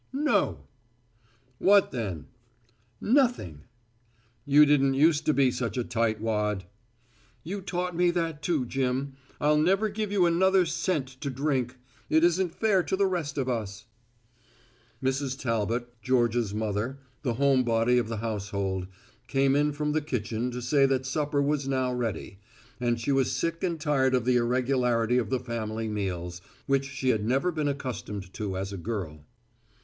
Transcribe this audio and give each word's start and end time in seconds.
"No." 0.13 0.65
"What 1.59 1.91
then?" 1.91 2.25
"Nothing." 2.99 3.65
"You 4.47 4.65
didn't 4.65 4.95
use 4.95 5.21
to 5.21 5.31
be 5.31 5.51
such 5.51 5.77
a 5.77 5.83
tightwad." 5.83 6.63
"You 7.43 7.61
taught 7.61 7.95
me 7.95 8.09
that, 8.09 8.41
too, 8.41 8.65
Jim. 8.65 9.13
I'll 9.39 9.59
never 9.59 9.89
give 9.89 10.11
you 10.11 10.25
another 10.25 10.65
cent 10.65 11.05
to 11.21 11.29
drink. 11.29 11.75
It 12.09 12.23
isn't 12.23 12.55
fair 12.55 12.81
to 12.81 12.95
the 12.95 13.05
rest 13.05 13.37
of 13.37 13.47
us." 13.47 13.85
Mrs. 15.03 15.37
Talbot, 15.39 15.93
Georgia's 16.01 16.51
mother, 16.51 16.97
the 17.21 17.35
homebody 17.35 17.99
of 17.99 18.07
the 18.07 18.17
household, 18.17 18.87
came 19.27 19.55
in 19.55 19.71
from 19.71 19.91
the 19.91 20.01
kitchen 20.01 20.49
to 20.49 20.63
say 20.63 20.87
that 20.87 21.05
supper 21.05 21.43
was 21.43 21.67
now 21.67 21.93
ready 21.93 22.39
and 22.79 22.99
she 22.99 23.11
was 23.11 23.31
sick 23.31 23.63
and 23.63 23.79
tired 23.79 24.15
of 24.15 24.25
the 24.25 24.37
irregularity 24.37 25.19
of 25.19 25.29
the 25.29 25.39
family 25.39 25.87
meals, 25.87 26.41
which 26.65 26.85
she 26.89 27.09
had 27.09 27.23
never 27.23 27.51
been 27.51 27.67
accustomed 27.67 28.33
to 28.33 28.57
as 28.57 28.73
a 28.73 28.77
girl. 28.77 29.27